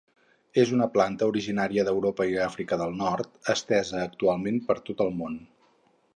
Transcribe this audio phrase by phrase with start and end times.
[0.61, 5.39] És una planta originària d'Europa i Àfrica del Nord estesa actualment per tot el món.